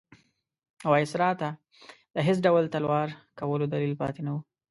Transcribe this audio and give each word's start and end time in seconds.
وایسرا 0.91 1.29
ته 1.41 1.49
د 2.15 2.17
هېڅ 2.27 2.37
ډول 2.45 2.63
تلوار 2.73 3.07
کولو 3.39 3.65
دلیل 3.73 3.93
پاتې 4.01 4.21
نه 4.25 4.31
وو. 4.33 4.41